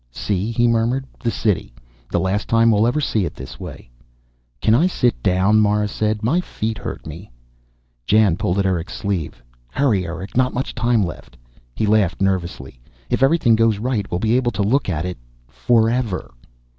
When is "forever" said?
15.47-16.33